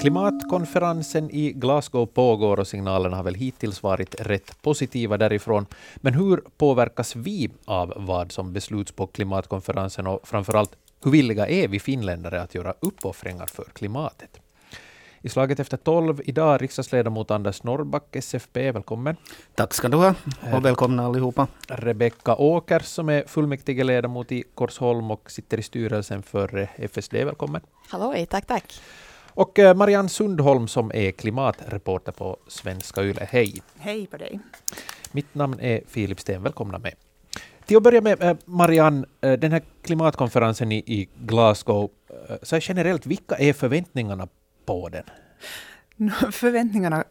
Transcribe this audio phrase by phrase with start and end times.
[0.00, 5.66] Klimatkonferensen i Glasgow pågår och signalerna har väl hittills varit rätt positiva därifrån.
[5.96, 11.68] Men hur påverkas vi av vad som besluts på klimatkonferensen och framförallt hur villiga är
[11.68, 14.40] vi finländare att göra uppoffringar för klimatet?
[15.22, 19.16] I slaget efter tolv idag riksdagsledamot Anders Norrback, SFP, välkommen.
[19.54, 20.14] Tack ska du ha
[20.54, 21.46] och välkomna allihopa.
[21.68, 27.60] Rebecka Åkers som är fullmäktigeledamot i Korsholm och sitter i styrelsen för FSD, välkommen.
[27.88, 28.80] Hallå, tack tack.
[29.38, 33.28] Och eh, Marianne Sundholm som är klimatreporter på Svenska Yle.
[33.30, 33.62] Hej!
[33.78, 34.40] Hej på dig!
[35.12, 36.94] Mitt namn är Filip Sten, välkomna med.
[37.66, 41.90] Till att börja med, eh, Marianne, eh, den här klimatkonferensen i Glasgow,
[42.42, 44.28] så generellt, vilka är förväntningarna
[44.66, 45.04] på den?
[46.32, 47.04] Förväntningarna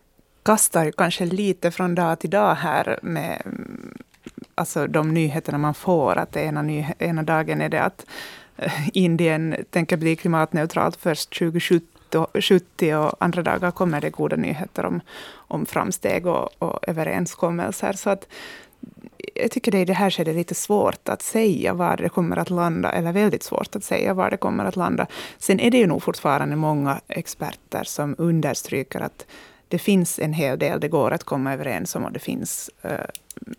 [0.44, 3.42] kastar ju kanske lite från dag till dag här med
[4.56, 6.18] alltså de nyheterna man får.
[6.18, 8.06] Att ena, ny, ena dagen är det att
[8.94, 11.97] Indien tänker bli klimatneutralt först 2070
[12.42, 15.02] 70 och andra dagar kommer det goda nyheter om,
[15.34, 17.94] om framsteg och, och överenskommelser.
[17.94, 18.28] Så att,
[19.34, 22.38] jag tycker det i det här skedet är lite svårt att säga var det kommer
[22.38, 25.08] att landa, eller väldigt svårt att säga var det kommer att landa.
[25.38, 29.26] Sen är det ju nog fortfarande många experter som understryker att
[29.68, 33.06] det finns en hel del det går att komma överens om och det finns, eh,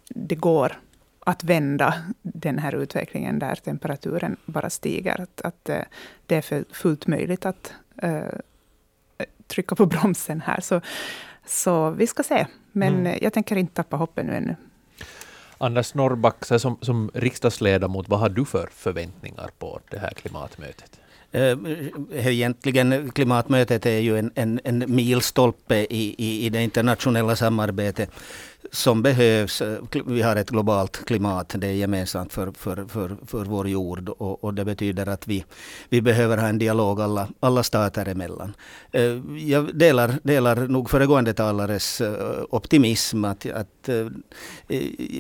[0.08, 0.80] det går
[1.20, 5.20] att vända den här utvecklingen där temperaturen bara stiger.
[5.20, 5.82] Att, att eh,
[6.26, 7.72] det är fullt möjligt att
[9.46, 10.60] trycka på bromsen här.
[10.60, 10.80] Så,
[11.46, 12.46] så vi ska se.
[12.72, 13.18] Men mm.
[13.22, 14.56] jag tänker inte tappa hoppet nu ännu.
[15.58, 21.00] Anders Norrback, som, som riksdagsledamot, vad har du för förväntningar på det här klimatmötet?
[21.34, 21.56] Uh,
[22.12, 28.10] egentligen klimatmötet är ju en, en, en milstolpe i, i, i det internationella samarbetet
[28.72, 29.62] som behövs.
[30.06, 34.44] Vi har ett globalt klimat, det är gemensamt för, för, för, för vår jord och,
[34.44, 35.44] och, det betyder att vi,
[35.88, 38.54] vi behöver ha en dialog alla, alla stater emellan.
[38.92, 39.02] Eh,
[39.38, 43.24] jag delar, delar nog föregående talares eh, optimism.
[43.24, 44.06] Att, att, eh,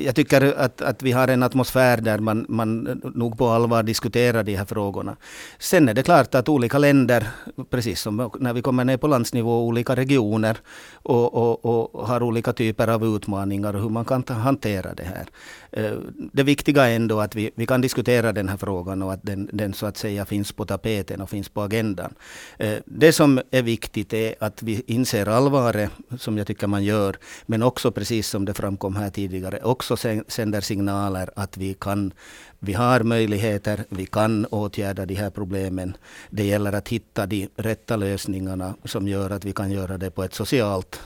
[0.04, 4.42] jag tycker att, att vi har en atmosfär där man, man nog på allvar diskuterar
[4.42, 5.16] de här frågorna.
[5.58, 7.28] Sen är det klart att olika länder,
[7.70, 10.58] precis som när vi kommer ner på landsnivå, olika regioner
[10.92, 15.04] och, och, och har olika typer av utmaningar utmaningar och hur man kan hantera det
[15.04, 15.26] här.
[15.72, 15.98] Eh,
[16.32, 19.48] det viktiga är ändå att vi, vi kan diskutera den här frågan och att den,
[19.52, 22.14] den så att säga finns på tapeten och finns på agendan.
[22.58, 27.16] Eh, det som är viktigt är att vi inser allvaret, som jag tycker man gör,
[27.46, 29.96] men också precis som det framkom här tidigare, också
[30.28, 32.12] sänder signaler att vi kan
[32.60, 35.96] vi har möjligheter, vi kan åtgärda de här problemen.
[36.30, 40.24] Det gäller att hitta de rätta lösningarna som gör att vi kan göra det på
[40.24, 41.00] ett socialt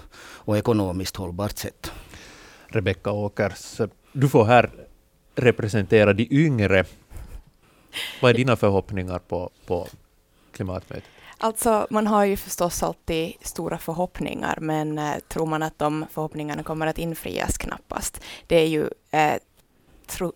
[0.46, 1.92] och ekonomiskt hållbart sätt.
[2.72, 3.80] Rebecka Åkers.
[4.12, 4.70] Du får här
[5.34, 6.84] representera de yngre.
[8.22, 9.88] Vad är dina förhoppningar på, på
[10.52, 11.04] klimatmötet?
[11.38, 16.62] Alltså, man har ju förstås alltid stora förhoppningar, men eh, tror man att de förhoppningarna
[16.62, 18.24] kommer att infrias knappast.
[18.46, 19.34] Det är ju eh,
[20.22, 20.32] tro,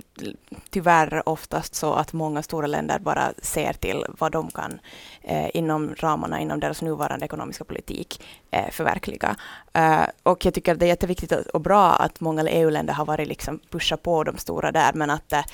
[0.70, 4.78] tyvärr oftast så att många stora länder bara ser till vad de kan
[5.22, 9.36] eh, inom ramarna, inom deras nuvarande ekonomiska politik eh, förverkliga.
[9.72, 13.60] Eh, och jag tycker det är jätteviktigt och bra att många EU-länder har varit liksom
[13.70, 15.44] pusha på de stora där, men att, eh,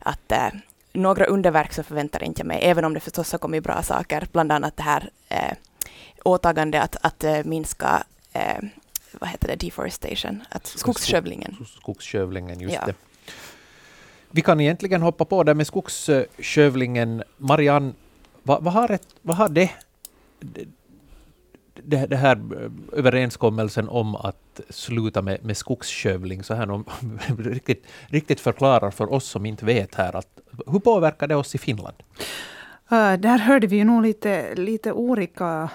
[0.00, 0.48] att eh,
[0.92, 4.28] några underverk så förväntar inte jag mig, även om det förstås har kommit bra saker,
[4.32, 5.52] bland annat det här eh,
[6.24, 8.04] åtagande att, att eh, minska
[9.20, 11.56] vad heter det, deforestation, att skogsskövlingen.
[11.66, 12.86] Skogsskövlingen, just ja.
[12.86, 12.94] det.
[14.34, 17.22] Vi kan egentligen hoppa på det med skogsskövlingen.
[17.36, 17.92] Marianne,
[18.42, 19.70] vad, vad, har, ett, vad har det,
[21.84, 26.84] det, det här eh, överenskommelsen om att sluta med, med skogsskövling, så här om,
[27.38, 31.58] riktigt, riktigt förklarar för oss som inte vet här, att, hur påverkar det oss i
[31.58, 31.96] Finland?
[32.92, 35.70] Uh, där hörde vi ju nog lite, lite olika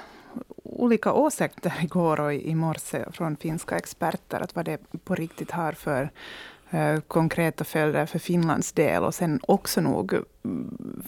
[0.63, 5.71] olika åsikter igår och i morse från finska experter, att vad det på riktigt har
[5.71, 6.09] för
[7.07, 10.13] konkreta följder för Finlands del och sen också nog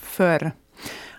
[0.02, 0.52] för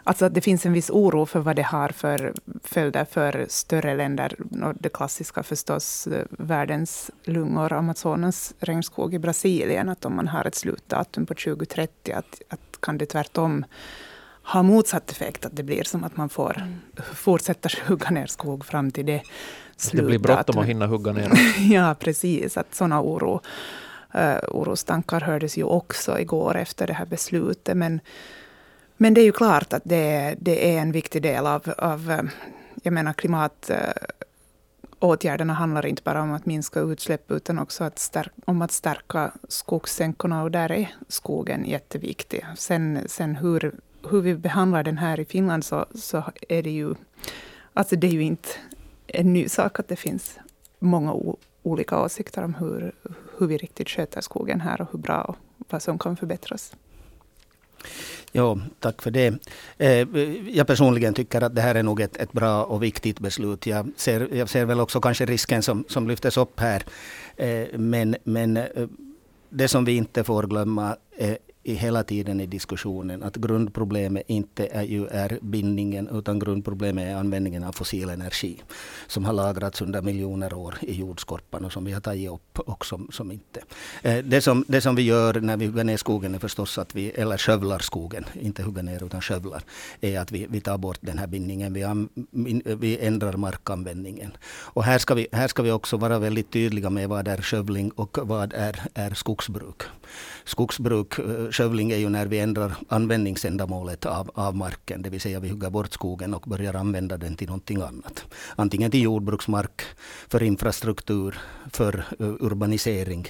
[0.04, 2.32] Alltså att det finns en viss oro för vad det har för
[2.64, 4.36] följder för större länder.
[4.62, 9.88] Och det klassiska förstås, eh, världens lungor, Amazonens regnskog i Brasilien.
[9.88, 13.64] Att om man har ett slutdatum på 2030, att, att kan det tvärtom
[14.42, 15.46] ha motsatt effekt.
[15.46, 16.78] Att det blir som att man får mm.
[17.14, 19.22] fortsätta hugga ner skog fram till det
[19.76, 20.12] slutdatumet.
[20.12, 21.32] Det blir bråttom att hinna hugga ner.
[21.72, 22.56] ja, precis.
[22.56, 23.40] Att sådana oro
[24.14, 27.76] Eh, uh, orostankar hördes ju också igår efter det här beslutet.
[27.76, 28.00] Men,
[28.96, 32.22] men det är ju klart att det, det är en viktig del av, av eh,
[32.82, 38.30] jag menar klimatåtgärderna eh, handlar inte bara om att minska utsläpp utan också att stärka,
[38.44, 42.46] om att stärka skogssänkorna och där är skogen jätteviktig.
[42.56, 43.74] Sen, sen hur,
[44.10, 46.94] hur vi behandlar den här i Finland så, så är det ju
[47.72, 48.48] alltså det är ju inte
[49.06, 50.38] en ny sak att det finns
[50.78, 51.12] många
[51.62, 52.92] olika åsikter om hur,
[53.38, 55.36] hur vi riktigt sköter skogen här och hur bra och
[55.68, 56.72] vad som kan förbättras.
[58.32, 59.34] Ja, tack för det.
[59.78, 60.08] Eh,
[60.48, 63.66] jag personligen tycker att det här är nog ett, ett bra och viktigt beslut.
[63.66, 66.82] Jag ser, jag ser väl också kanske risken som, som lyftes upp här.
[67.36, 68.66] Eh, men, men eh,
[69.48, 70.96] det som vi inte får glömma
[71.62, 77.16] i hela tiden i diskussionen att grundproblemet inte är, ju är bindningen utan grundproblemet är
[77.16, 78.62] användningen av fossil energi
[79.06, 82.86] som har lagrats under miljoner år i jordskorpan och som vi har tagit upp och
[82.86, 83.60] som, som inte.
[84.02, 86.94] Eh, det, som, det som vi gör när vi hugger ner skogen är förstås att
[86.94, 89.62] vi, eller skövlar skogen, inte hugger ner utan skövlar,
[90.00, 91.72] är att vi, vi tar bort den här bindningen.
[91.72, 91.84] Vi,
[92.64, 94.32] vi ändrar markanvändningen.
[94.74, 97.90] Och här ska, vi, här ska vi också vara väldigt tydliga med vad är skövling
[97.90, 99.82] och vad är, är skogsbruk.
[100.44, 105.02] Skogsbruk eh, skövling är ju när vi ändrar användningsändamålet av, av marken.
[105.02, 108.24] Det vill säga vi hugger bort skogen och börjar använda den till någonting annat.
[108.56, 109.82] Antingen till jordbruksmark,
[110.28, 111.38] för infrastruktur,
[111.72, 113.26] för uh, urbanisering.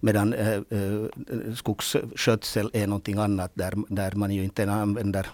[0.00, 1.06] Medan uh, uh,
[1.54, 5.26] skogsskötsel är någonting annat där, där man ju inte använder,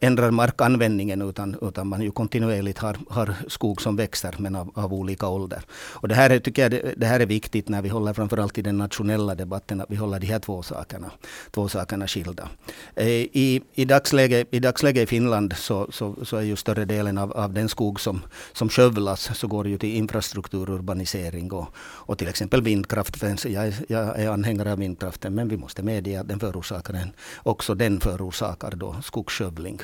[0.00, 4.94] ändrar markanvändningen utan, utan man ju kontinuerligt har, har skog som växer men av, av
[4.94, 5.64] olika ålder.
[5.72, 8.58] Och det här är, tycker jag det, det här är viktigt när vi håller framförallt
[8.58, 11.10] i den nationella debatten att vi håller de här två sakerna,
[11.50, 12.48] två sakerna skilda.
[12.96, 17.18] Eh, I, i, dagsläget, I dagsläget i Finland så, så, så är ju större delen
[17.18, 18.22] av, av den skog som,
[18.52, 21.68] som skövlas så går ju till infrastruktur, urbanisering och,
[22.06, 23.22] och till exempel vindkraft.
[23.44, 27.12] Jag, jag är anhängare av vindkraften men vi måste medge att den förorsakar en,
[27.42, 29.80] också den förorsakar då skogsskövling.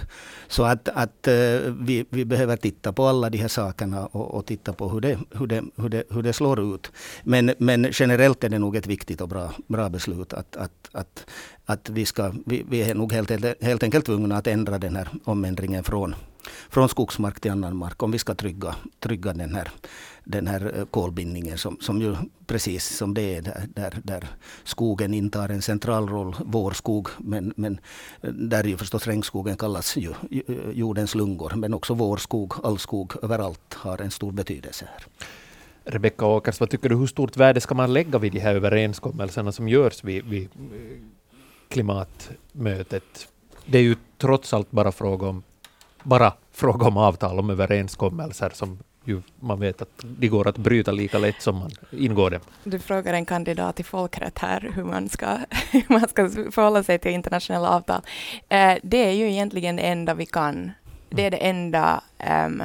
[0.49, 1.35] Så att, att eh,
[1.81, 5.19] vi, vi behöver titta på alla de här sakerna och, och titta på hur det,
[5.31, 6.93] hur, det, hur, det, hur det slår ut.
[7.25, 11.27] Men, men generellt är det nog ett viktigt och bra, bra beslut att, att, att
[11.73, 13.31] att vi, ska, vi, vi är nog helt,
[13.63, 16.15] helt enkelt tvungna att ändra den här omändringen från,
[16.71, 19.71] från skogsmark till annan mark om vi ska trygga, trygga den här,
[20.25, 24.29] den här eh, kolbindningen som, som ju precis som det är där, där, där
[24.65, 27.81] skogen intar en central roll, vår skog, men, men
[28.21, 32.79] eh, där ju förstås regnskogen kallas ju, eh, jordens lungor, men också vår skog, all
[32.79, 35.07] skog överallt har en stor betydelse här.
[35.85, 39.53] Rebecka Åkers, vad tycker du, hur stort värde ska man lägga vid de här överenskommelserna
[39.53, 40.49] som görs vid, vid
[41.71, 43.29] klimatmötet.
[43.67, 45.43] Det är ju trots allt bara fråga om,
[46.03, 50.93] bara fråga om avtal om överenskommelser som ju man vet att de går att bryta
[50.93, 52.41] lika lätt som man ingår dem.
[52.65, 55.27] Du frågar en kandidat i folkrätt här hur man ska,
[55.71, 58.01] hur man ska förhålla sig till internationella avtal.
[58.49, 60.71] Eh, det är ju egentligen det enda vi kan.
[61.09, 62.03] Det är det enda
[62.47, 62.63] um,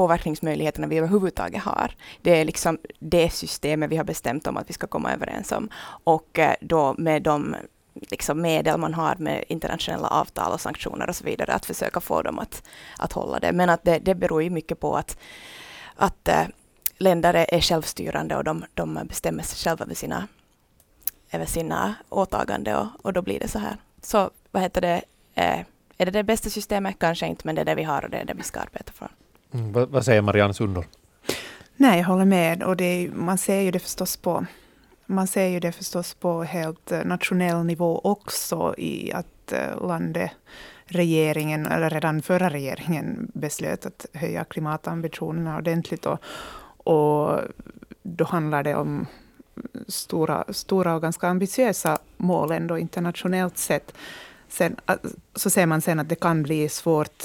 [0.00, 1.94] påverkningsmöjligheterna vi överhuvudtaget har.
[2.22, 5.68] Det är liksom det systemet vi har bestämt om att vi ska komma överens om.
[6.04, 7.56] Och eh, då med de
[7.94, 12.22] liksom medel man har med internationella avtal och sanktioner och så vidare, att försöka få
[12.22, 12.62] dem att,
[12.98, 13.52] att hålla det.
[13.52, 15.18] Men att det, det beror ju mycket på att,
[15.96, 16.46] att äh,
[16.98, 20.28] länder är självstyrande och de, de bestämmer sig själva över sina,
[21.30, 23.76] över sina åtaganden och, och då blir det så här.
[24.02, 25.02] Så vad heter det,
[25.34, 25.60] äh,
[25.98, 26.98] är det det bästa systemet?
[26.98, 28.92] Kanske inte, men det är det vi har och det är det vi ska arbeta
[28.92, 29.10] för.
[29.52, 30.84] Mm, vad, vad, säger Marianne Sundor?
[31.76, 32.62] Nej, jag håller med.
[32.62, 34.46] Och det, man ser ju det förstås på
[35.10, 40.30] man ser ju det förstås på helt eh, nationell nivå också i att eh, landet,
[40.84, 46.06] regeringen, eller redan förra regeringen beslöt att höja klimatambitionerna ordentligt.
[46.06, 46.18] Och,
[46.94, 47.40] och
[48.02, 49.06] då handlar det om
[49.88, 53.94] stora, stora och ganska ambitiösa mål ändå internationellt sett.
[54.48, 54.76] Sen,
[55.34, 57.24] så ser man sen att det kan bli svårt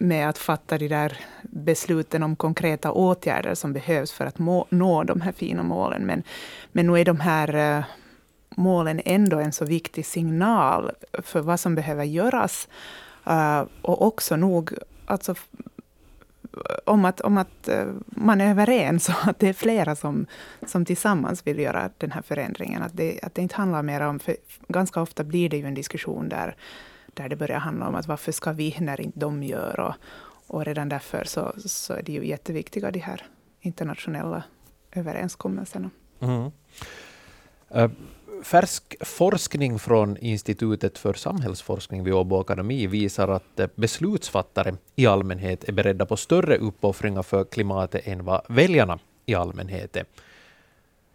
[0.00, 5.04] med att fatta de där besluten om konkreta åtgärder som behövs för att må, nå
[5.04, 6.06] de här fina målen.
[6.06, 6.22] Men,
[6.72, 7.84] men nu är de här eh,
[8.56, 12.68] målen ändå en så viktig signal för vad som behöver göras.
[13.26, 14.74] Eh, och också nog
[15.06, 15.34] alltså,
[16.84, 20.26] om att, om att eh, man är överens och att det är flera som,
[20.66, 22.82] som tillsammans vill göra den här förändringen.
[22.82, 24.18] Att det, att det inte handlar mer om...
[24.18, 24.36] För
[24.68, 26.56] ganska ofta blir det ju en diskussion där
[27.14, 29.80] där det börjar handla om att varför ska vi när inte de gör?
[29.80, 29.94] Och,
[30.46, 33.26] och redan därför så, så är det ju jätteviktiga de här
[33.60, 34.42] internationella
[34.92, 35.90] överenskommelserna.
[36.20, 36.50] Mm.
[37.76, 37.90] Uh,
[38.42, 45.64] färsk forskning från Institutet för samhällsforskning vid Åbo Akademi visar att eh, beslutsfattare i allmänhet
[45.64, 50.04] är beredda på större uppoffringar för klimatet än vad väljarna i allmänhet är.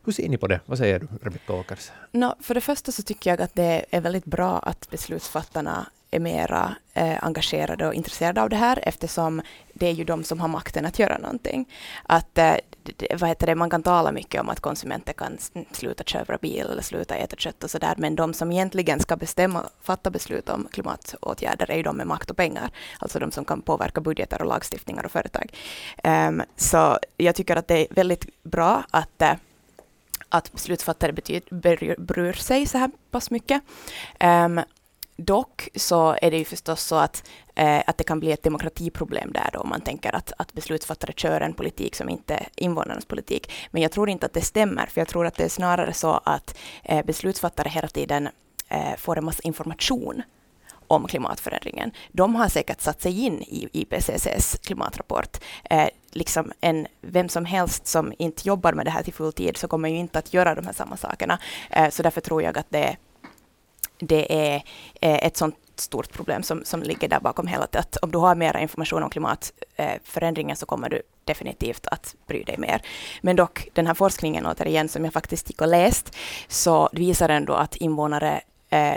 [0.05, 0.59] Hur ser ni på det?
[0.65, 1.91] Vad säger du, Rebecka Åkers?
[2.12, 6.19] No, för det första så tycker jag att det är väldigt bra att beslutsfattarna är
[6.19, 9.41] mera eh, engagerade och intresserade av det här, eftersom
[9.74, 11.65] det är ju de som har makten att göra någonting.
[12.03, 12.55] Att eh,
[13.19, 15.38] vad heter det, man kan tala mycket om att konsumenter kan
[15.71, 19.63] sluta köpa bil eller sluta äta kött och sådär, men de som egentligen ska bestämma,
[19.81, 22.69] fatta beslut om klimatåtgärder är ju de med makt och pengar,
[23.00, 25.53] alltså de som kan påverka budgetar och lagstiftningar och företag.
[26.03, 29.33] Um, så jag tycker att det är väldigt bra att eh,
[30.29, 31.12] att beslutsfattare
[31.98, 33.62] bryr sig så här pass mycket.
[34.20, 34.62] Um,
[35.17, 39.32] Dock så är det ju förstås så att, eh, att det kan bli ett demokratiproblem
[39.32, 43.05] där då, om man tänker att, att beslutsfattare kör en politik som inte är invånarnas
[43.05, 43.51] politik.
[43.72, 46.22] Men jag tror inte att det stämmer, för jag tror att det är snarare så
[46.25, 48.29] att eh, beslutsfattare hela tiden
[48.70, 50.24] eh, får en massa information
[50.87, 51.91] om klimatförändringen.
[52.11, 55.37] De har säkert satt sig in i IPCCs klimatrapport.
[55.63, 59.57] Eh, liksom en, vem som helst som inte jobbar med det här till full tid
[59.57, 61.39] så kommer ju inte att göra de här samma sakerna.
[61.69, 62.95] Eh, så därför tror jag att det
[63.97, 64.55] det är
[65.01, 67.79] eh, ett sånt stort problem som, som ligger där bakom hela tiden.
[67.79, 72.57] Att om du har mer information om klimatförändringen så kommer du definitivt att bry dig
[72.57, 72.81] mer.
[73.21, 76.15] Men dock, den här forskningen återigen som jag faktiskt gick och läst,
[76.47, 78.95] så visar ändå att invånare eh,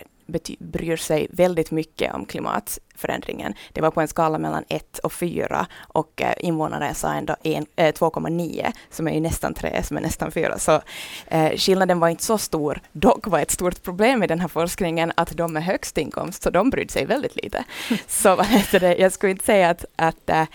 [0.59, 3.55] bryr sig väldigt mycket om klimatförändringen.
[3.73, 7.53] Det var på en skala mellan 1 och 4 och eh, invånare sa ändå eh,
[7.57, 10.59] 2,9 som är ju nästan 3 som är nästan 4.
[10.59, 10.81] Så
[11.27, 12.81] eh, skillnaden var inte så stor.
[12.93, 16.51] Dock var ett stort problem i den här forskningen att de med högst inkomst, så
[16.51, 17.65] de brydde sig väldigt lite.
[18.07, 20.47] så vad heter det, jag skulle inte säga att, att Eh,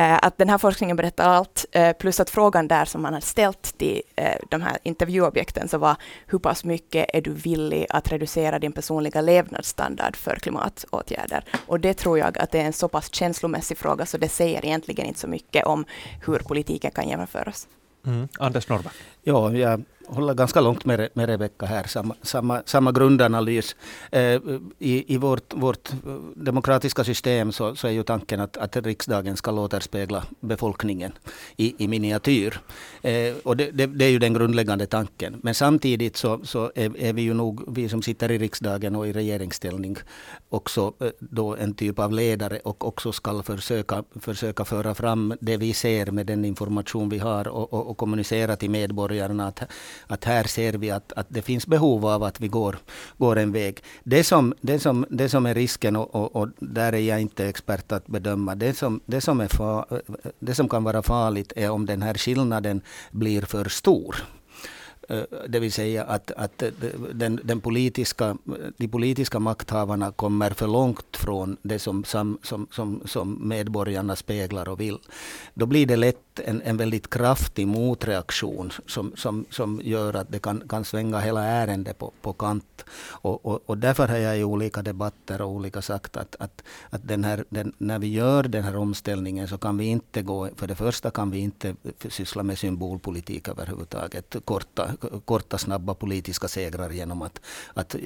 [0.00, 3.78] att den här forskningen berättar allt, eh, plus att frågan där som man har ställt
[3.78, 8.58] till eh, de här intervjuobjekten så var hur pass mycket är du villig att reducera
[8.58, 11.44] din personliga levnadsstandard för klimatåtgärder?
[11.66, 14.64] Och det tror jag att det är en så pass känslomässig fråga så det säger
[14.64, 15.84] egentligen inte så mycket om
[16.26, 17.68] hur politiken kan genomföras.
[18.06, 18.28] Mm.
[18.38, 18.94] Anders Norrback.
[19.22, 21.84] Ja, jag håller ganska långt med, med Rebecka här.
[21.84, 23.76] Samma, samma, samma grundanalys.
[24.12, 24.40] Eh,
[24.78, 25.96] I i vårt, vårt eh,
[26.36, 31.12] demokratiska system så, så är ju tanken att, att riksdagen ska återspegla befolkningen
[31.56, 32.60] i, i miniatyr.
[33.02, 35.40] Eh, och det, det, det, är ju den grundläggande tanken.
[35.42, 39.06] Men samtidigt så, så är, är, vi ju nog, vi som sitter i riksdagen och
[39.06, 39.96] i regeringsställning,
[40.48, 45.56] också eh, då en typ av ledare och också ska försöka, försöka föra fram det
[45.56, 49.62] vi ser med den information vi har och, och, och kommunicera till medborgarna att
[50.06, 52.78] att här ser vi att, att det finns behov av att vi går,
[53.16, 53.82] går en väg.
[54.04, 57.46] Det som, det som, det som är risken, och, och, och där är jag inte
[57.46, 59.86] expert att bedöma, det som, det, som är fa,
[60.38, 64.16] det som kan vara farligt är om den här skillnaden blir för stor.
[65.08, 66.70] Eh, det vill säga att, att eh,
[67.12, 68.36] den, den politiska,
[68.76, 72.38] de politiska makthavarna kommer för långt från det som, som,
[72.70, 74.98] som, som medborgarna speglar och vill.
[75.54, 80.38] Då blir det lätt en, en väldigt kraftig motreaktion som, som, som gör att det
[80.38, 82.84] kan, kan svänga hela ärendet på, på kant.
[83.22, 87.08] Och, och, och därför har jag i olika debatter och olika sagt att, att, att
[87.08, 90.66] den här, den, när vi gör den här omställningen så kan vi inte gå, för
[90.66, 94.36] det första kan vi inte eh, syssla med symbolpolitik överhuvudtaget.
[94.44, 94.90] Korta,
[95.24, 97.40] korta snabba politiska segrar genom att,
[97.74, 97.96] att,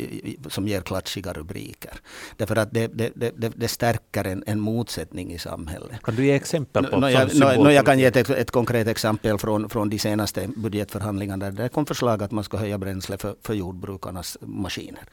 [0.48, 1.92] som ger klatschiga rubriker.
[2.36, 6.02] Därför att det, det, det, det stärker en, en motsättning i samhället.
[6.02, 9.38] Kan du ge exempel på no, jag, no, jag kan ge ett, ett konkret exempel
[9.38, 11.50] från, från de senaste budgetförhandlingarna.
[11.50, 15.04] Där det kom förslag att man ska höja bränsle för, för jordbrukarnas maskiner.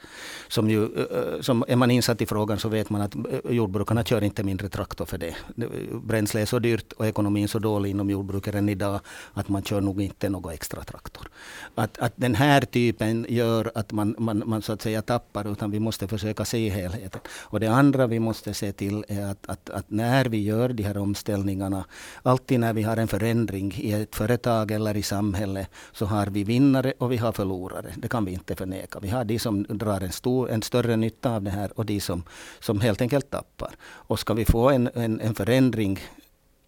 [0.48, 0.88] Som ju,
[1.40, 5.04] som är man insatt i frågan så vet man att jordbrukarna kör inte mindre traktor
[5.04, 5.36] för det.
[6.02, 9.00] Bränsle är så dyrt och ekonomin så dålig inom jordbruket än idag
[9.34, 11.28] att man kör nog inte någon extra traktor.
[11.74, 15.70] Att, att den här typen gör att man, man, man så att säga tappar, utan
[15.70, 17.20] vi måste försöka se helheten.
[17.42, 20.82] Och det andra vi måste se till är att, att, att när vi gör de
[20.82, 21.84] här omställningarna,
[22.22, 26.44] alltid när vi har en förändring i ett företag eller i samhället, så har vi
[26.44, 27.92] vinnare och vi har förlorare.
[27.96, 28.98] Det kan vi inte förneka.
[29.00, 32.00] Vi har de som drar en, stor, en större nytta av det här och de
[32.00, 32.22] som,
[32.60, 33.70] som helt enkelt tappar.
[33.82, 36.00] Och ska vi få en, en, en förändring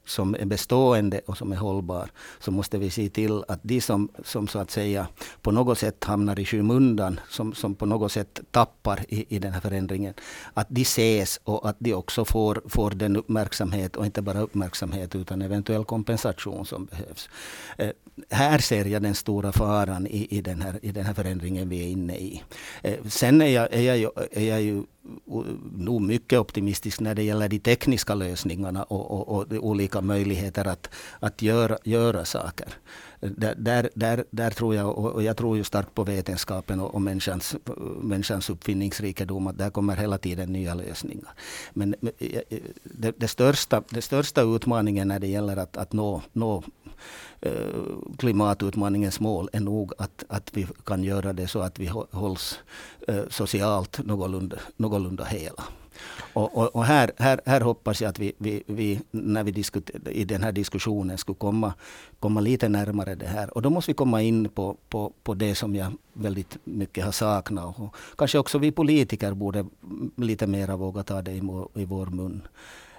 [0.04, 4.08] som är bestående och som är hållbar, så måste vi se till att de som,
[4.24, 5.06] som så att säga
[5.42, 9.52] på något sätt hamnar i skymundan, som, som på något sätt tappar i, i den
[9.52, 10.14] här förändringen,
[10.54, 15.14] att de ses och att de också får, får den uppmärksamhet, och inte bara uppmärksamhet,
[15.14, 17.28] utan eventuell kompensation som behövs.
[17.76, 17.90] Eh,
[18.30, 21.80] här ser jag den stora faran i, i, den, här, i den här förändringen vi
[21.82, 22.42] är inne i.
[22.82, 24.82] Eh, sen är jag, är jag, ju, är jag ju
[25.76, 30.90] nog mycket optimistisk när det gäller de tekniska lösningarna och, och, och olika möjligheter att,
[31.20, 32.68] att göra, göra saker.
[33.20, 37.02] Där, där, där, där tror jag, och jag tror ju starkt på vetenskapen och, och
[37.02, 37.56] människans,
[38.00, 41.34] människans uppfinningsrikedom, att där kommer hela tiden nya lösningar.
[41.72, 46.22] Men eh, eh, det, det, största, det största utmaningen när det gäller att, att nå,
[46.32, 46.62] nå
[47.40, 47.52] Eh,
[48.18, 52.58] klimatutmaningens mål är nog att, att vi kan göra det så att vi hålls
[53.08, 55.64] eh, socialt någorlunda, någorlunda hela.
[56.32, 60.08] Och, och, och, här, här, här hoppas jag att vi, vi, vi när vi diskuter,
[60.08, 61.74] i den här diskussionen skulle komma,
[62.20, 63.56] komma lite närmare det här.
[63.56, 67.12] Och då måste vi komma in på, på, på det som jag väldigt mycket har
[67.12, 67.78] saknat.
[67.78, 69.66] Och kanske också vi politiker borde
[70.16, 71.42] lite mer våga ta det i,
[71.74, 72.42] i vår mun.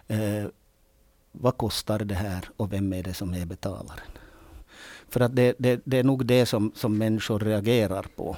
[0.07, 0.45] Eh,
[1.34, 4.12] vad kostar det här och vem är det som är betalaren?
[5.10, 8.38] För att det, det, det är nog det som, som människor reagerar på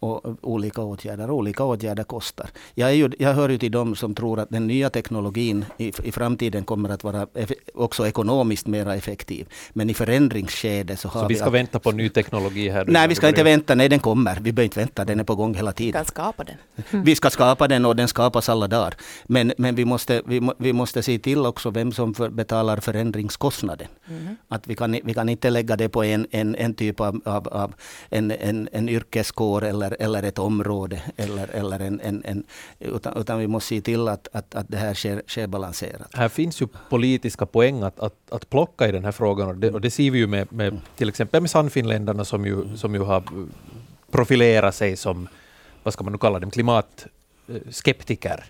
[0.00, 1.30] och olika åtgärder.
[1.30, 2.50] Olika åtgärder kostar.
[2.74, 5.92] Jag, är ju, jag hör ju till dem som tror att den nya teknologin i,
[6.02, 7.26] i framtiden kommer att vara
[7.74, 9.46] också ekonomiskt mer effektiv.
[9.72, 11.34] Men i förändringsskedet så har så vi...
[11.34, 12.84] ska vänta på ny teknologi här?
[12.88, 13.74] Nej, vi ska inte vänta.
[13.74, 14.38] Nej, den kommer.
[14.40, 15.04] Vi behöver inte vänta.
[15.04, 16.02] Den är på gång hela tiden.
[16.02, 16.56] Vi ska skapa den.
[17.04, 18.94] Vi ska skapa den och den skapas alla dagar.
[19.26, 23.88] Men, men vi, måste, vi, vi måste se till också vem som för, betalar förändringskostnaden.
[24.08, 24.36] Mm.
[24.48, 27.48] Att vi, kan, vi kan inte lägga det på en, en, en typ av, av,
[27.48, 27.74] av
[28.10, 31.02] en, en, en yrkeskår eller eller, eller ett område.
[31.16, 32.44] Eller, eller en, en, en,
[32.78, 36.14] utan, utan vi måste se till att, att, att det här sker, sker balanserat.
[36.14, 39.70] Här finns ju politiska poäng att, att, att plocka i den här frågan och det,
[39.70, 43.00] och det ser vi ju med, med till exempel med Sannfinländarna som ju, som ju
[43.00, 43.22] har
[44.10, 45.28] profilerat sig som,
[45.82, 48.44] vad ska man nu kalla dem, klimatskeptiker.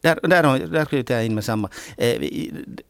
[0.00, 1.68] Där, där, där knyter jag in med samma.
[1.96, 2.20] Eh,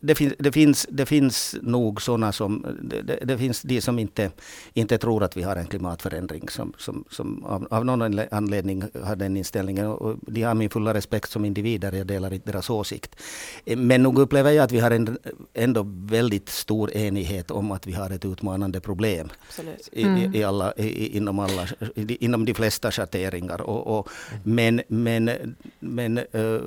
[0.00, 2.66] det, finns, det, finns, det finns nog sådana som...
[2.82, 4.30] Det, det, finns de som inte,
[4.74, 6.48] inte tror att vi har en klimatförändring.
[6.48, 9.86] Som, som, som av, av någon anledning har den inställningen.
[9.86, 11.92] Och de har min fulla respekt som individer.
[11.92, 13.16] Jag delar inte deras åsikt.
[13.64, 15.18] Eh, men nog upplever jag att vi har en,
[15.54, 19.28] ändå väldigt stor enighet om att vi har ett utmanande problem.
[19.92, 20.34] Mm.
[20.34, 23.60] I, i alla, i, inom, alla, inom de flesta schatteringar.
[23.60, 24.08] Och, och,
[24.42, 25.30] men men,
[25.80, 26.60] men uh,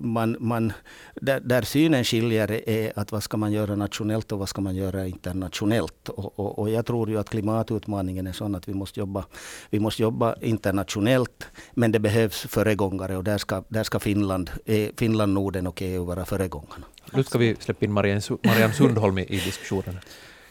[0.00, 0.72] man, man,
[1.14, 4.76] där, där synen skiljer är att vad ska man göra nationellt och vad ska man
[4.76, 6.08] göra internationellt.
[6.08, 9.24] Och, och, och, jag tror ju att klimatutmaningen är sån att vi måste jobba,
[9.70, 11.46] vi måste jobba internationellt.
[11.74, 16.04] Men det behövs föregångare och där ska, där ska Finland, e, Finland, Norden och EU
[16.04, 16.86] vara föregångarna.
[17.12, 19.98] Nu ska vi släppa in Marianne Sundholm i, i diskussionen.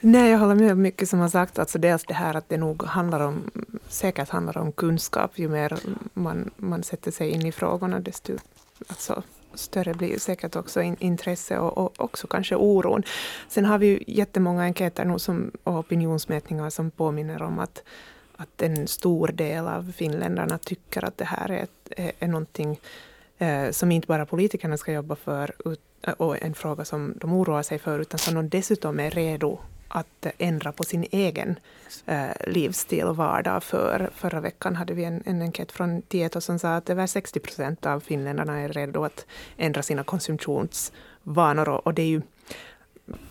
[0.03, 1.60] Nej, jag håller med om mycket som har sagts.
[1.60, 3.51] Alltså dels det här att det nog handlar om,
[3.88, 5.39] säkert handlar om kunskap.
[5.39, 5.79] Ju mer
[6.13, 8.34] man, man sätter sig in i frågorna, desto
[8.88, 13.03] alltså, större blir säkert också in, intresse och, och, också kanske oron.
[13.48, 17.83] Sen har vi ju jättemånga enkäter nu som, och opinionsmätningar som påminner om att,
[18.35, 22.79] att en stor del av finländarna tycker att det här är, ett, är, är någonting
[23.37, 27.33] eh, som inte bara politikerna ska jobba för ut, eh, och en fråga som de
[27.33, 29.59] oroar sig för, utan som de dessutom är redo
[29.91, 31.59] att ändra på sin egen
[32.05, 33.63] eh, livsstil och vardag.
[33.63, 37.39] För, förra veckan hade vi en, en enkät från Tieto som sa att över 60
[37.39, 39.25] procent av finländarna är redo att
[39.57, 41.69] ändra sina konsumtionsvanor.
[41.69, 42.21] Och, och det är ju,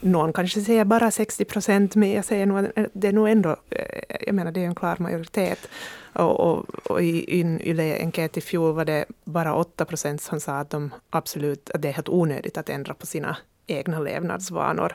[0.01, 3.57] någon kanske säger bara 60 procent, men jag säger nog att det är nog ändå,
[3.71, 5.69] eh, jag menar det är en klar majoritet.
[6.13, 10.59] Och, och, och i en YLE-enkät i fjol var det bara 8 procent som sa
[10.59, 13.37] att de absolut, att det är helt onödigt att ändra på sina
[13.71, 14.95] egna levnadsvanor.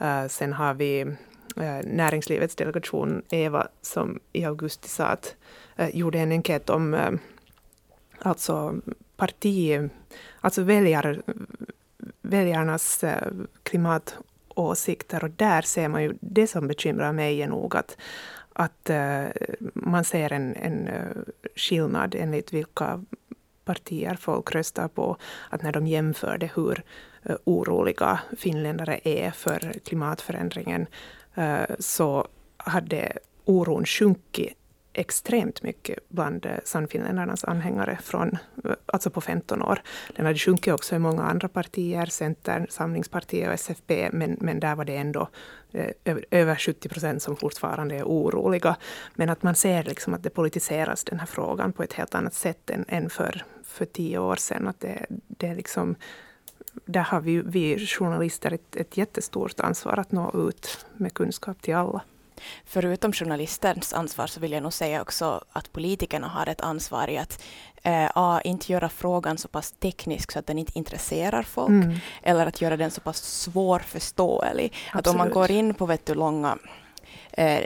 [0.00, 5.34] Uh, sen har vi uh, näringslivets delegation Eva som i augusti sa att,
[5.80, 7.10] uh, gjorde en enkät om uh,
[8.18, 8.74] alltså
[9.16, 9.90] parti,
[10.40, 11.22] alltså väljar,
[12.22, 13.04] väljarnas
[13.62, 17.96] klimatåsikter och där ser man ju, det som bekymrar mig är nog att,
[18.52, 18.90] att
[19.74, 20.88] man ser en, en
[21.56, 23.04] skillnad enligt vilka
[23.64, 25.16] partier folk röstar på,
[25.50, 26.82] att när de jämförde hur
[27.22, 30.86] eh, oroliga finländare är för klimatförändringen,
[31.34, 33.12] eh, så hade
[33.44, 34.58] oron sjunkit
[34.94, 39.82] extremt mycket bland eh, Sannfinländarnas anhängare från, eh, alltså på 15 år.
[40.16, 44.74] Den hade sjunkit också i många andra partier, Centern, Samlingspartiet och SFP, men, men där
[44.74, 45.28] var det ändå
[45.72, 48.76] eh, över 70 procent som fortfarande är oroliga.
[49.14, 52.34] Men att man ser liksom att det politiseras den här frågan på ett helt annat
[52.34, 54.68] sätt än, än för, för tio år sedan.
[54.68, 55.96] Att det, det är liksom,
[56.84, 61.74] där har vi, vi journalister ett, ett jättestort ansvar att nå ut med kunskap till
[61.74, 62.02] alla.
[62.64, 67.18] Förutom journalistens ansvar så vill jag nog säga också att politikerna har ett ansvar i
[67.18, 67.42] att
[67.82, 71.96] eh, A, inte göra frågan så pass teknisk så att den inte intresserar folk, mm.
[72.22, 74.72] eller att göra den så pass svårförståelig.
[74.86, 75.06] Absolut.
[75.06, 76.58] Att om man går in på vet du, långa
[77.32, 77.62] eh,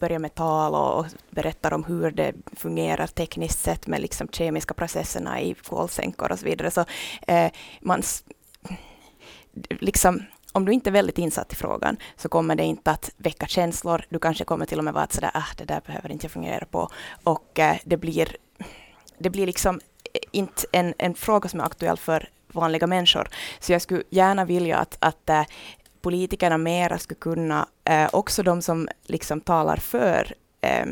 [0.00, 5.40] börjar med tal och berättar om hur det fungerar tekniskt sett med liksom kemiska processerna
[5.40, 6.70] i kolsänkor och så vidare.
[6.70, 6.84] Så
[7.26, 7.50] eh,
[7.80, 8.02] man
[9.68, 10.22] liksom
[10.56, 14.04] om du inte är väldigt insatt i frågan så kommer det inte att väcka känslor.
[14.08, 16.66] Du kanske kommer till och med vara sådär, ah, det där behöver inte jag fungera
[16.66, 16.88] på.
[17.24, 18.36] Och eh, det blir,
[19.18, 19.80] det blir liksom
[20.14, 23.28] eh, inte en, en fråga som är aktuell för vanliga människor.
[23.60, 25.44] Så jag skulle gärna vilja att, att eh,
[26.00, 30.86] politikerna mera skulle kunna, eh, också de som liksom talar för eh,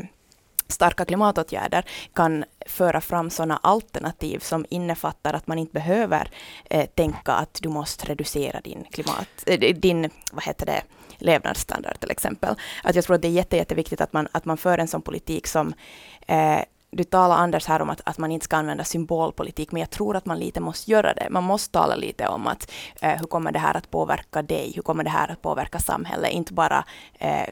[0.67, 6.29] starka klimatåtgärder kan föra fram sådana alternativ som innefattar att man inte behöver
[6.69, 10.81] eh, tänka att du måste reducera din klimat, eh, din, vad heter det,
[11.17, 12.55] levnadsstandard till exempel.
[12.83, 15.01] Att jag tror att det är jätte, jätteviktigt att man, att man för en sån
[15.01, 15.73] politik som
[16.27, 16.59] eh,
[16.91, 20.15] du talar Anders här om att, att man inte ska använda symbolpolitik, men jag tror
[20.15, 21.27] att man lite måste göra det.
[21.29, 24.71] Man måste tala lite om att eh, hur kommer det här att påverka dig?
[24.75, 26.31] Hur kommer det här att påverka samhället?
[26.31, 26.85] Inte bara
[27.19, 27.49] eh,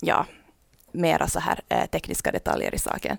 [0.00, 0.26] ja,
[0.94, 3.16] mera så här eh, tekniska detaljer i saken.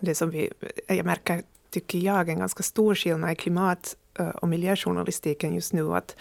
[0.00, 0.50] Det som vi,
[0.86, 5.94] jag märker, tycker jag, en ganska stor skillnad i klimat eh, och miljöjournalistiken just nu,
[5.94, 6.16] att,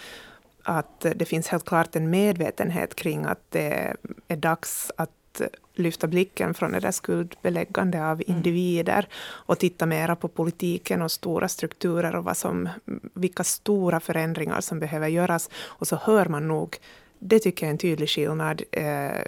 [0.63, 3.95] att det finns helt klart en medvetenhet kring att det
[4.27, 5.41] är dags att
[5.73, 8.37] lyfta blicken från det där skuldbeläggande av mm.
[8.37, 12.69] individer och titta mera på politiken och stora strukturer och vad som,
[13.13, 15.49] vilka stora förändringar som behöver göras.
[15.57, 16.77] Och så hör man nog,
[17.19, 19.21] det tycker jag är en tydlig skillnad eh,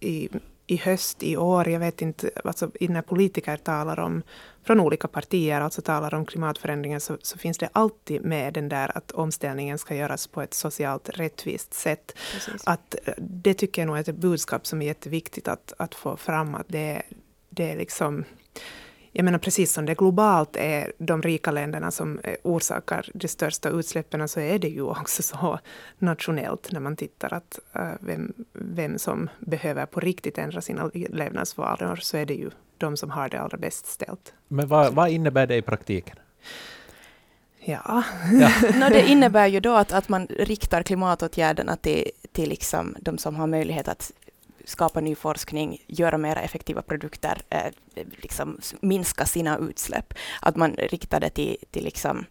[0.00, 0.28] i,
[0.66, 4.22] i höst, i år, jag vet inte, alltså när politiker talar om,
[4.62, 8.96] från olika partier, alltså talar om klimatförändringen, så, så, finns det alltid med den där
[8.98, 12.16] att omställningen ska göras på ett socialt rättvist sätt.
[12.64, 16.54] Att, det tycker jag nog är ett budskap som är jätteviktigt att, att få fram,
[16.54, 17.02] att det,
[17.50, 18.24] det är liksom
[19.16, 23.68] jag menar precis som det globalt är de rika länderna som eh, orsakar de största
[23.68, 25.58] utsläppen, så är det ju också så
[25.98, 31.96] nationellt när man tittar att uh, vem, vem som behöver på riktigt ändra sina levnadsvanor,
[31.96, 34.32] så är det ju de som har det allra bäst ställt.
[34.48, 36.16] Men vad, vad innebär det i praktiken?
[37.60, 38.02] Ja.
[38.32, 38.50] ja.
[38.74, 43.36] no, det innebär ju då att, att man riktar klimatåtgärderna till, till liksom de som
[43.36, 44.12] har möjlighet att
[44.64, 47.72] skapa ny forskning, göra mer effektiva produkter, eh,
[48.22, 50.14] liksom minska sina utsläpp.
[50.40, 52.26] Att man riktar det till, till liksom,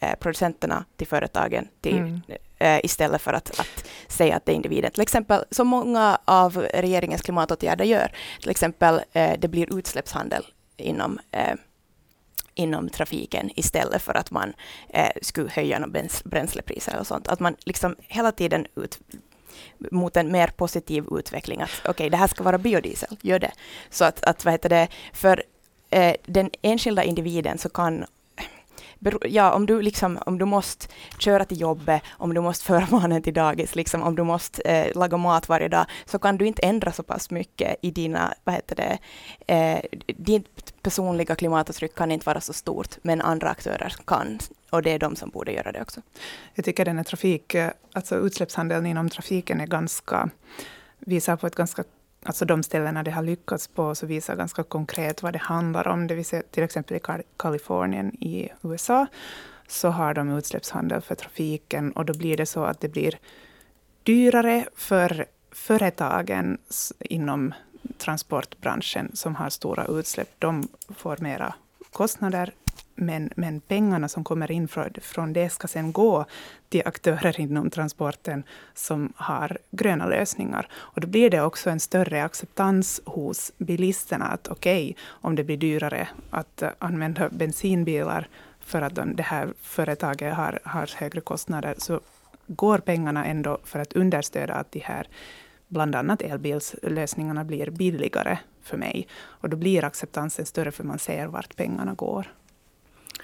[0.00, 2.20] eh, producenterna, till företagen, till, mm.
[2.58, 4.90] eh, istället för att, att säga att det är individen.
[4.90, 10.46] Till exempel, som många av regeringens klimatåtgärder gör, till exempel det blir utsläppshandel
[10.76, 11.18] inom
[12.58, 14.52] inom trafiken istället för att man
[14.88, 15.88] eh, skulle höja
[16.24, 17.28] bränslepriser och sånt.
[17.28, 19.00] Att man liksom hela tiden ut,
[19.90, 21.62] mot en mer positiv utveckling.
[21.62, 23.52] Att okej, okay, det här ska vara biodiesel, gör det.
[23.90, 25.42] Så att, att vad heter det, för
[25.90, 28.04] eh, den enskilda individen så kan
[29.24, 30.86] ja, om du, liksom, om du måste
[31.18, 34.96] köra till jobbet, om du måste föra barnen till dagis, liksom, om du måste eh,
[34.96, 38.54] laga mat varje dag, så kan du inte ändra så pass mycket i dina, vad
[38.54, 38.98] heter det,
[39.54, 44.38] eh, ditt personliga klimatavtryck kan inte vara så stort, men andra aktörer kan.
[44.70, 46.00] Och det är de som borde göra det också.
[46.54, 50.30] Jag tycker den här trafik, eh, alltså utsläppshandeln inom trafiken är ganska,
[50.98, 51.84] visar på ett ganska
[52.22, 56.06] alltså de ställena det har lyckats på, så visar ganska konkret vad det handlar om.
[56.06, 57.00] Det vill säga till exempel i
[57.36, 59.06] Kalifornien i USA,
[59.66, 63.18] så har de utsläppshandel för trafiken och då blir det så att det blir
[64.02, 66.58] dyrare för företagen
[67.00, 67.54] inom
[67.98, 70.28] transportbranschen som har stora utsläpp.
[70.38, 71.54] De får mera
[71.92, 72.52] kostnader
[72.98, 76.24] men, men pengarna som kommer in från, från det ska sen gå
[76.68, 78.42] till aktörer inom transporten
[78.74, 80.68] som har gröna lösningar.
[80.72, 85.44] Och då blir det också en större acceptans hos bilisterna att okej, okay, om det
[85.44, 88.28] blir dyrare att eh, använda bensinbilar
[88.60, 92.00] för att de, det här företaget har, har högre kostnader, så
[92.46, 95.08] går pengarna ändå för att understödja att de här
[95.68, 99.08] bland annat elbilslösningarna blir billigare för mig.
[99.18, 102.26] Och då blir acceptansen större för man ser vart pengarna går.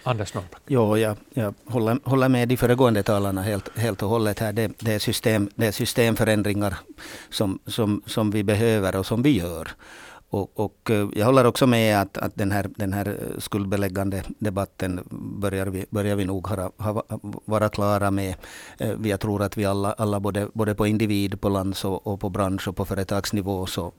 [0.03, 0.61] Anders Norrback.
[0.67, 4.39] Jo, jag, jag håller, håller med de föregående talarna helt, helt och hållet.
[4.39, 4.53] Här.
[4.53, 6.75] Det, det, är system, det är systemförändringar
[7.31, 9.69] som, som, som vi behöver och som vi gör.
[10.35, 14.23] Och, och, eh, jag håller också med att, att den, här, den här eh, skuldbeläggande
[14.39, 15.01] debatten
[15.41, 17.05] börjar vi, börjar vi nog ha, ha,
[17.45, 18.35] vara klara med.
[18.79, 22.21] Eh, jag tror att vi alla, alla både, både på individ, på lands och, och,
[22.21, 23.93] på bransch och på företagsnivå så,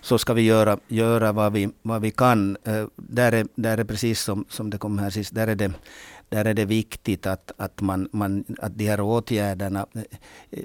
[0.00, 2.56] så ska vi göra, göra vad, vi, vad vi kan.
[2.96, 5.72] Där är, där är precis som, som det kom här sist, där är det
[6.28, 9.86] där är det viktigt att, att, man, man, att de här åtgärderna...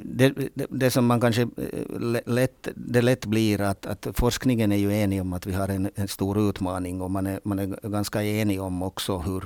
[0.04, 4.78] Det, det, det som man kanske eh, lätt, det lätt blir att, att forskningen är
[4.78, 7.90] ju enig om att vi har en, en stor utmaning och man är, man är
[7.90, 9.44] ganska enig om också hur,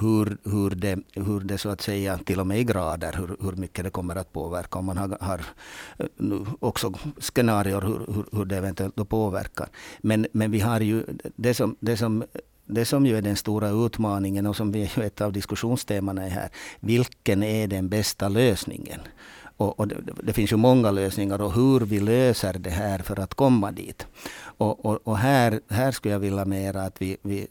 [0.00, 3.56] hur, hur, det, hur det så att säga, till och med i grader, hur, hur
[3.56, 4.78] mycket det kommer att påverka.
[4.78, 5.40] Om man har, har
[5.98, 6.06] eh,
[6.60, 9.68] också scenarier hur, hur, hur det eventuellt påverkar.
[10.00, 11.04] Men, men vi har ju
[11.36, 12.24] det som, det som
[12.68, 16.50] det som ju är den stora utmaningen och som är ett av diskussionstemana här.
[16.80, 19.00] Vilken är den bästa lösningen?
[19.56, 23.20] Och, och det, det, finns ju många lösningar och hur vi löser det här för
[23.20, 24.06] att komma dit.
[24.40, 27.46] Och, och, och här, här skulle jag vilja mera att vi, vi,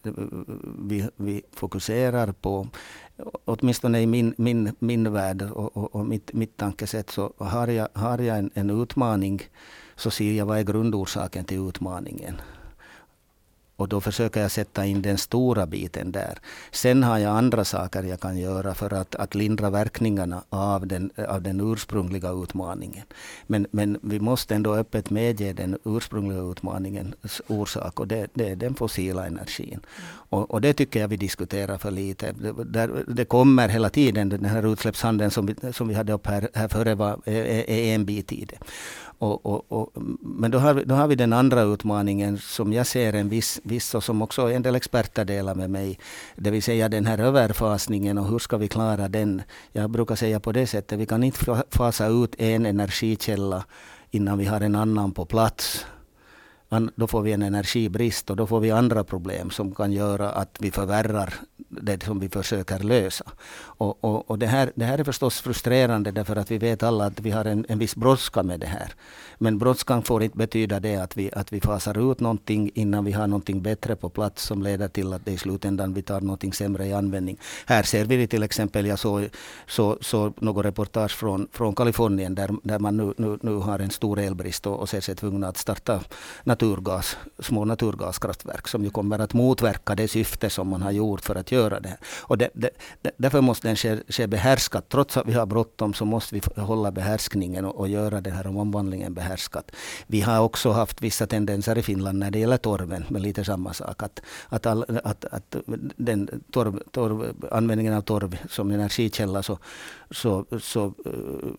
[0.79, 2.67] vi, vi fokuserar på,
[3.45, 7.87] åtminstone i min, min, min värld och, och, och mitt, mitt tankesätt, så har jag,
[7.93, 9.41] har jag en, en utmaning
[9.95, 12.41] så ser jag vad är grundorsaken till utmaningen.
[13.77, 16.37] Och då försöker jag sätta in den stora biten där.
[16.71, 21.11] Sen har jag andra saker jag kan göra för att, att lindra verkningarna av den,
[21.27, 23.05] av den ursprungliga utmaningen.
[23.47, 28.55] Men, men vi måste ändå öppet medge den ursprungliga utmaningens orsak och det, det är
[28.55, 29.79] den fossila energin.
[30.29, 32.31] Och, och, det tycker jag vi diskuterar för lite.
[32.31, 36.27] Det, där, det kommer hela tiden, den här utsläppshandeln som vi, som vi hade upp
[36.27, 38.57] här, här före var, är, är en bit i det.
[39.19, 42.87] Och, och, och, men då har, vi, då har vi den andra utmaningen som jag
[42.87, 45.99] ser en viss, viss och som också en del experter delar med mig.
[46.35, 49.41] Det vill säga den här överfasningen och hur ska vi klara den?
[49.71, 53.65] Jag brukar säga på det sättet, vi kan inte fasa ut en energikälla
[54.11, 55.85] innan vi har en annan på plats
[56.95, 60.57] då får vi en energibrist och då får vi andra problem som kan göra att
[60.59, 61.33] vi förvärrar
[61.87, 63.25] det som vi försöker lösa.
[63.59, 67.05] Och, och, och det, här, det här är förstås frustrerande därför att vi vet alla
[67.05, 68.93] att vi har en, en viss brådska med det här.
[69.37, 73.11] Men brådskan får inte betyda det att vi, att vi fasar ut någonting innan vi
[73.11, 76.53] har någonting bättre på plats som leder till att det i slutändan vi tar någonting
[76.53, 77.37] sämre i användning.
[77.65, 79.29] Här ser vi det till exempel, jag såg
[79.67, 83.91] så, så något reportage från, från Kalifornien där, där man nu, nu, nu har en
[83.91, 86.01] stor elbrist och, och ser sig tvungna att starta
[86.43, 91.35] naturgas, små naturgaskraftverk som ju kommer att motverka det syfte som man har gjort för
[91.35, 91.97] att göra det.
[92.19, 92.69] Och det, det,
[93.17, 94.89] därför måste den ske, ske behärskat.
[94.89, 98.47] Trots att vi har bråttom så måste vi hålla behärskningen och, och göra den här
[98.47, 99.71] omvandlingen behärskat.
[100.07, 103.73] Vi har också haft vissa tendenser i Finland när det gäller torven, men lite samma
[103.73, 104.03] sak.
[104.03, 105.55] Att, att, all, att, att
[105.95, 109.59] den torv, torv, användningen av torv som energikälla så,
[110.11, 111.51] så, så uh,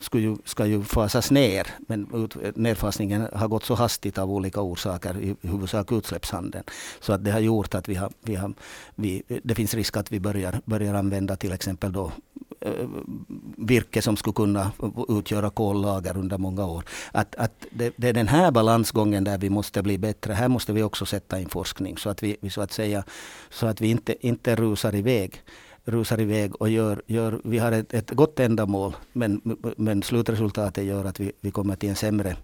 [0.00, 1.66] ska, ju, ska ju fasas ner.
[1.86, 6.64] Men ut, nedfasningen har gått så hastigt av olika orsaker, i huvudsak utsläppshandeln.
[7.00, 8.52] Så att det har gjort att vi har, vi har,
[8.94, 12.12] vi, det finns risk att vi börjar, börjar använda till exempel då
[12.66, 12.88] uh,
[13.56, 14.72] virke som skulle kunna
[15.08, 16.84] utgöra kollager under många år.
[17.12, 20.32] Att, att det, det, är den här balansgången där vi måste bli bättre.
[20.32, 23.04] Här måste vi också sätta in forskning så att vi, så att säga,
[23.50, 25.42] så att vi inte, inte rusar iväg
[25.84, 29.40] rusar iväg och gör, gör vi har ett, ett gott ändamål men,
[29.76, 32.36] men slutresultatet gör att vi, vi kommer till en sämre,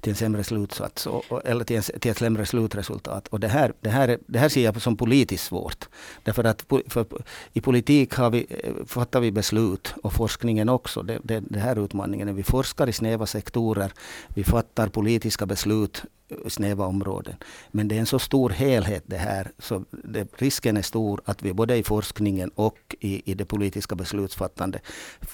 [0.00, 3.28] till en sämre slutsats och, eller till, en, till ett sämre slutresultat.
[3.28, 5.88] Och det här, det, här, det här ser jag som politiskt svårt.
[6.22, 7.06] Därför att för,
[7.52, 8.46] i politik har vi,
[8.86, 11.02] fattar vi beslut och forskningen också.
[11.02, 12.36] Det, det, det här utmaningen.
[12.36, 13.92] Vi forskar i snäva sektorer.
[14.28, 16.02] Vi fattar politiska beslut
[16.48, 17.34] snäva områden.
[17.70, 21.42] Men det är en så stor helhet det här, så det, risken är stor att
[21.42, 24.82] vi både i forskningen och i, i det politiska beslutsfattandet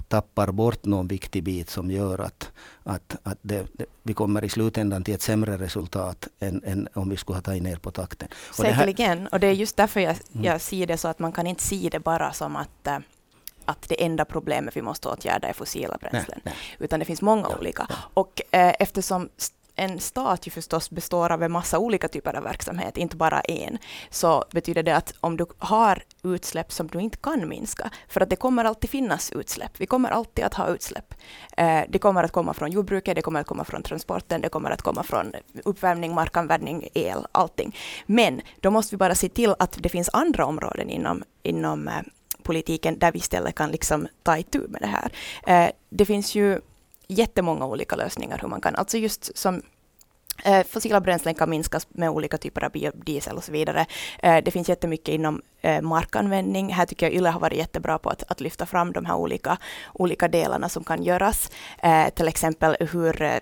[0.09, 4.49] tappar bort någon viktig bit som gör att, att, att det, det, vi kommer i
[4.49, 8.29] slutändan till ett sämre resultat än, än om vi skulle ha tagit ner på takten.
[8.53, 10.45] Säkerligen, och det är just därför jag, mm.
[10.45, 12.99] jag ser det så att man kan inte se det bara som att äh,
[13.65, 16.41] att det enda problemet vi måste åtgärda är fossila bränslen.
[16.45, 16.55] Nej, nej.
[16.79, 17.87] Utan det finns många ja, olika.
[17.89, 17.95] Ja.
[18.15, 19.29] Och eh, eftersom
[19.81, 23.79] en stat ju förstås består av en massa olika typer av verksamhet, inte bara en,
[24.11, 28.31] så betyder det att om du har utsläpp som du inte kan minska, för att
[28.31, 31.15] det kommer alltid finnas utsläpp, vi kommer alltid att ha utsläpp.
[31.57, 34.71] Eh, det kommer att komma från jordbruket, det kommer att komma från transporten, det kommer
[34.71, 35.33] att komma från
[35.65, 37.77] uppvärmning, markanvändning, el, allting.
[38.07, 41.95] Men då måste vi bara se till att det finns andra områden inom, inom eh,
[42.43, 45.13] politiken där vi istället kan liksom ta itu med det här.
[45.47, 46.61] Eh, det finns ju
[47.11, 49.63] jättemånga olika lösningar hur man kan, alltså just som
[50.45, 53.87] Eh, fossila bränslen kan minskas med olika typer av biodiesel och så vidare.
[54.19, 56.73] Eh, det finns jättemycket inom eh, markanvändning.
[56.73, 59.59] Här tycker jag Yle har varit jättebra på att, att lyfta fram de här olika,
[59.93, 61.51] olika delarna som kan göras.
[61.83, 63.39] Eh, till exempel hur eh,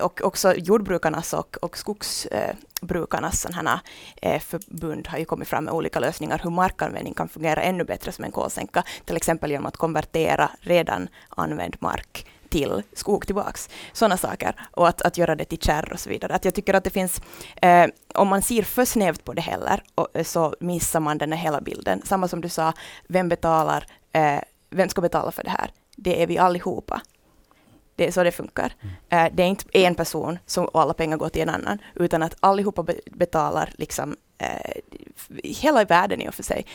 [0.00, 3.80] och också jordbrukarnas och, och skogsbrukarnas eh, sådana,
[4.22, 8.12] här förbund har ju kommit fram med olika lösningar hur markanvändning kan fungera ännu bättre
[8.12, 8.84] som en kolsänka.
[9.04, 13.68] Till exempel genom att konvertera redan använd mark till skog tillbaks.
[13.92, 14.54] Sådana saker.
[14.70, 16.34] Och att, att göra det till kärr och så vidare.
[16.34, 17.20] Att jag tycker att det finns,
[17.62, 21.32] eh, om man ser för snävt på det heller, och, eh, så missar man den
[21.32, 22.02] här hela bilden.
[22.04, 22.72] Samma som du sa,
[23.08, 25.70] vem betalar, eh, vem ska betala för det här?
[25.96, 27.00] Det är vi allihopa.
[27.96, 28.72] Det är så det funkar.
[28.80, 28.94] Mm.
[29.26, 32.34] Eh, det är inte en person som alla pengar går till en annan, utan att
[32.40, 34.82] allihopa betalar liksom eh,
[35.44, 36.66] hela världen i och för sig.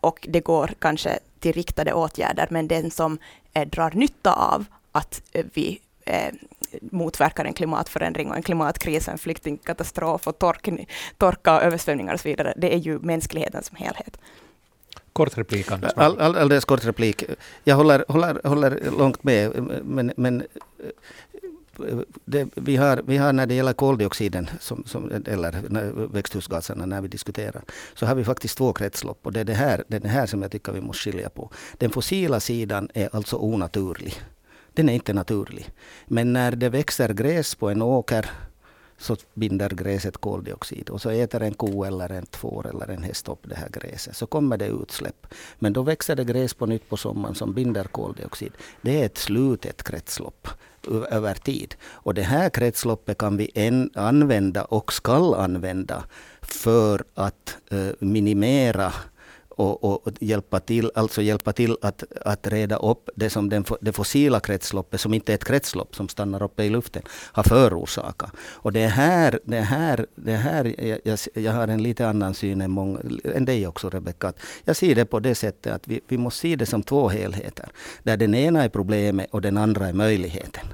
[0.00, 3.18] Och det går kanske till riktade åtgärder, men den som
[3.54, 6.34] eh, drar nytta av att eh, vi eh,
[6.80, 10.68] motverkar en klimatförändring och en klimatkris, en flyktingkatastrof och tork,
[11.18, 12.54] torka och översvämningar och så vidare.
[12.56, 14.18] Det är ju mänskligheten som helhet.
[15.12, 15.92] Kort replik, Anders.
[15.96, 17.24] All, all, alldeles kort replik.
[17.64, 20.42] Jag håller, håller, håller långt med, men, men
[22.24, 25.52] det, vi, har, vi har när det gäller koldioxiden, som, som, eller
[26.12, 27.62] växthusgaserna när vi diskuterar,
[27.94, 29.18] så har vi faktiskt två kretslopp.
[29.22, 31.28] Och det är det här, det är det här som jag tycker vi måste skilja
[31.28, 31.50] på.
[31.78, 34.22] Den fossila sidan är alltså onaturlig
[34.74, 35.70] den är inte naturlig.
[36.06, 38.30] Men när det växer gräs på en åker
[39.02, 40.90] så binder gräset koldioxid.
[40.90, 44.16] Och så äter en ko eller en får eller en häst upp det här gräset.
[44.16, 45.26] Så kommer det utsläpp.
[45.58, 48.52] Men då växer det gräs på nytt på sommaren som binder koldioxid.
[48.80, 50.48] Det är ett slutet kretslopp
[51.10, 51.74] över tid.
[51.84, 56.04] Och det här kretsloppet kan vi en, använda och skall använda
[56.42, 58.92] för att uh, minimera
[59.56, 63.64] och, och, och, hjälpa till, alltså hjälpa till att, att reda upp det som den,
[63.80, 68.30] det fossila kretsloppet, som inte är ett kretslopp som stannar uppe i luften, har förorsakat.
[68.36, 72.70] Och det här, det här, det här jag, jag har en lite annan syn än,
[72.70, 73.00] många,
[73.34, 74.32] än dig också Rebecka.
[74.64, 77.68] Jag ser det på det sättet att vi, vi måste se det som två helheter.
[78.02, 80.64] Där den ena är problemet och den andra är möjligheten.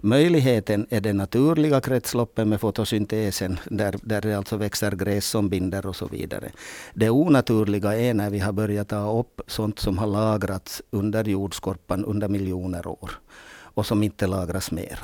[0.00, 5.86] Möjligheten är det naturliga kretsloppet med fotosyntesen, där, där det alltså växer gräs som binder
[5.86, 6.50] och så vidare.
[6.94, 12.04] Det onaturliga är när vi har börjat ta upp sånt som har lagrats under jordskorpan
[12.04, 13.10] under miljoner år
[13.78, 14.98] och som inte lagras mera.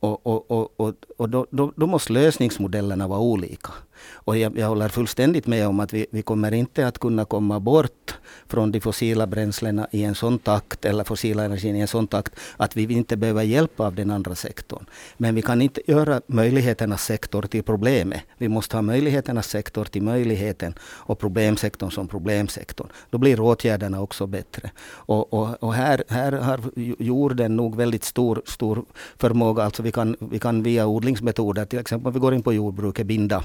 [0.00, 3.72] Och, och, och, och, och då, då, då, måste lösningsmodellerna vara olika.
[4.12, 7.60] Och jag, jag håller fullständigt med om att vi, vi kommer inte att kunna komma
[7.60, 8.14] bort
[8.46, 12.34] från de fossila bränslena i en sån takt, eller fossila energin i en sån takt,
[12.56, 14.86] att vi inte behöver hjälp av den andra sektorn.
[15.16, 18.20] Men vi kan inte göra möjligheternas sektor till problemet.
[18.38, 22.88] Vi måste ha möjligheternas sektor till möjligheten och problemsektorn som problemsektorn.
[23.10, 24.70] Då blir åtgärderna också bättre.
[24.86, 26.60] Och, och, och här, här har
[26.98, 28.84] jorden nog väldigt stor, stor
[29.16, 29.62] förmåga.
[29.62, 33.06] Alltså vi kan, vi kan via odlingsmetoder, till exempel om vi går in på jordbruket,
[33.06, 33.44] binda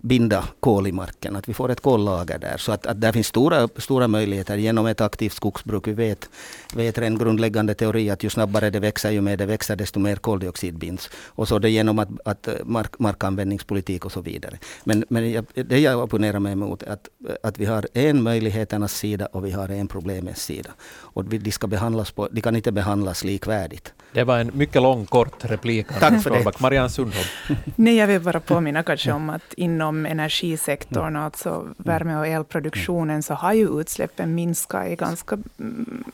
[0.00, 2.56] binda kol i marken, att vi får ett kollager där.
[2.56, 5.86] Så att, att där finns stora, stora möjligheter genom ett aktivt skogsbruk.
[5.86, 6.28] Vi vet,
[6.74, 10.16] vet en grundläggande teori att ju snabbare det växer, ju mer det växer, desto mer
[10.16, 11.10] koldioxid binds.
[11.26, 14.58] Och så det genom att, att mark, markanvändningspolitik och så vidare.
[14.84, 17.08] Men, men jag, det jag opponerar mig emot är att,
[17.42, 20.70] att vi har en möjligheternas sida och vi har en problemets sida.
[21.18, 23.92] Och de, ska behandlas på, de kan inte behandlas likvärdigt.
[24.12, 25.86] Det var en mycket lång, kort replik.
[26.00, 26.60] Tack för det.
[26.60, 27.26] Marianne Sundholm.
[27.76, 33.34] Nej, jag vill bara påminna kanske om att inom energisektorn, alltså värme och elproduktionen, så
[33.34, 35.38] har ju utsläppen minskat i ganska,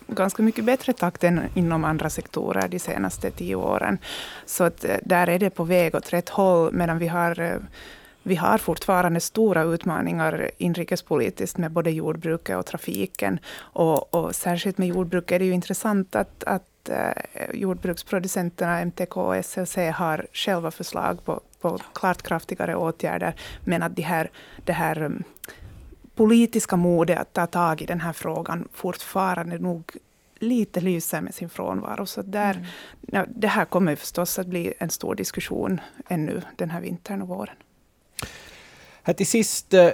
[0.07, 3.99] ganska mycket bättre takt än inom andra sektorer de senaste tio åren.
[4.47, 7.57] Så att eh, där är det på väg åt rätt håll, medan vi har eh,
[8.27, 13.39] vi har fortfarande stora utmaningar inrikespolitiskt med både jordbruket och trafiken.
[13.57, 17.13] Och, och särskilt med jordbruket är det ju intressant att, att eh,
[17.55, 24.03] jordbruksproducenterna MTK och SLC har själva förslag på, på klart kraftigare åtgärder, men att det
[24.03, 24.31] här,
[24.65, 25.25] det här um,
[26.15, 29.93] politiska modet att ta tag i den här frågan fortfarande nog
[30.39, 32.07] lite lyser med sin frånvaro.
[32.07, 32.67] Så där, mm.
[33.01, 37.29] ja, det här kommer förstås att bli en stor diskussion ännu den här vintern och
[37.29, 37.57] våren.
[39.07, 39.91] Här till sist, eh,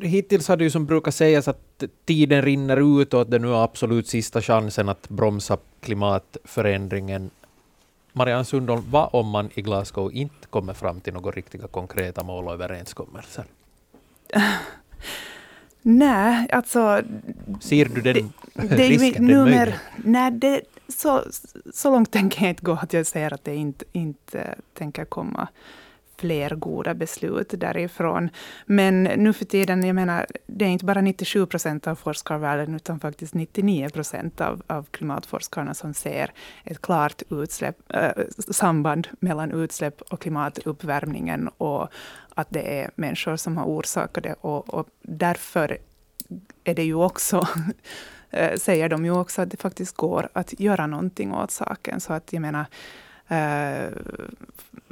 [0.00, 3.48] hittills har det ju som brukar sägas att tiden rinner ut och att det nu
[3.48, 7.30] är absolut sista chansen att bromsa klimatförändringen.
[8.12, 12.46] Marianne Sundholm, vad om man i Glasgow inte kommer fram till några riktiga konkreta mål
[12.46, 13.44] och överenskommelser?
[15.82, 17.02] Nej, alltså...
[17.60, 21.22] Ser du den det, det risken, den nummer, nej, det, så,
[21.74, 25.48] så långt tänker jag inte gå att jag säger att det inte, inte tänker komma
[26.20, 28.30] fler goda beslut därifrån.
[28.66, 33.00] Men nu för tiden, jag menar, det är inte bara 97 procent av forskarvärlden, utan
[33.00, 36.32] faktiskt 99 procent av, av klimatforskarna som ser
[36.64, 38.10] ett klart utsläpp, äh,
[38.50, 41.88] samband mellan utsläpp och klimatuppvärmningen och
[42.34, 44.34] att det är människor som har orsakat det.
[44.40, 45.78] Och, och därför
[46.64, 47.46] är det ju också
[48.30, 52.00] eh, säger de ju också att det faktiskt går att göra någonting åt saken.
[52.00, 52.66] Så att jag menar,
[53.28, 53.90] äh,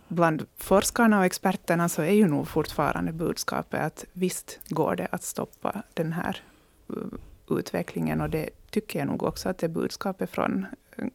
[0.08, 5.22] bland forskarna och experterna så är ju nog fortfarande budskapet att visst går det att
[5.22, 6.42] stoppa den här
[6.88, 8.20] eh, utvecklingen.
[8.20, 10.66] Och det tycker jag nog också att det är budskapet från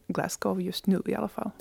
[0.08, 1.52] Glasgow just nu i alla fall.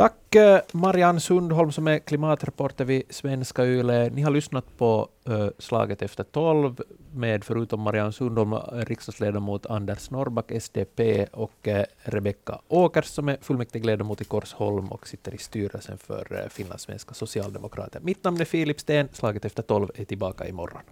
[0.00, 4.10] Tack eh, Marianne Sundholm som är klimatreporter vid Svenska Yle.
[4.10, 6.82] Ni har lyssnat på uh, Slaget efter tolv
[7.12, 13.38] med förutom Marianne Sundholm riksdagsledamot Anders Norrback, SDP och eh, uh, Rebecka Åkers som är
[13.40, 18.00] fullmäktigeledamot i Korsholm och sitter i styrelsen för uh, finlandssvenska socialdemokrater.
[18.00, 19.08] Mitt namn är Filip Sten.
[19.12, 20.82] Slaget efter tolv är tillbaka imorgon.